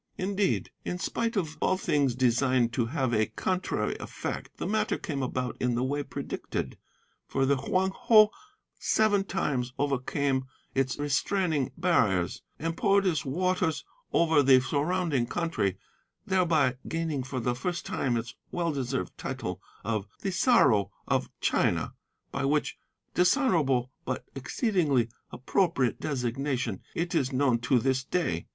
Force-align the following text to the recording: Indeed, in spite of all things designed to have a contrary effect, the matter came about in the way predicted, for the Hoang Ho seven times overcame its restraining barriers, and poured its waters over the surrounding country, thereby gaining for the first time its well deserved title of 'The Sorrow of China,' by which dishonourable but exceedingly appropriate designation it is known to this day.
Indeed, 0.17 0.71
in 0.83 0.97
spite 0.97 1.35
of 1.35 1.59
all 1.61 1.77
things 1.77 2.15
designed 2.15 2.73
to 2.73 2.87
have 2.87 3.13
a 3.13 3.27
contrary 3.27 3.95
effect, 3.99 4.57
the 4.57 4.65
matter 4.65 4.97
came 4.97 5.21
about 5.21 5.55
in 5.59 5.75
the 5.75 5.83
way 5.83 6.01
predicted, 6.01 6.75
for 7.27 7.45
the 7.45 7.57
Hoang 7.57 7.91
Ho 7.91 8.31
seven 8.79 9.23
times 9.23 9.73
overcame 9.77 10.47
its 10.73 10.97
restraining 10.97 11.71
barriers, 11.77 12.41
and 12.57 12.75
poured 12.75 13.05
its 13.05 13.25
waters 13.25 13.85
over 14.11 14.41
the 14.41 14.59
surrounding 14.59 15.27
country, 15.27 15.77
thereby 16.25 16.77
gaining 16.87 17.21
for 17.21 17.39
the 17.39 17.53
first 17.53 17.85
time 17.85 18.17
its 18.17 18.33
well 18.51 18.71
deserved 18.71 19.15
title 19.19 19.61
of 19.83 20.07
'The 20.21 20.31
Sorrow 20.31 20.89
of 21.07 21.29
China,' 21.41 21.93
by 22.31 22.43
which 22.43 22.75
dishonourable 23.13 23.91
but 24.03 24.25
exceedingly 24.33 25.09
appropriate 25.31 25.99
designation 25.99 26.81
it 26.95 27.13
is 27.13 27.31
known 27.31 27.59
to 27.59 27.77
this 27.77 28.03
day. 28.03 28.47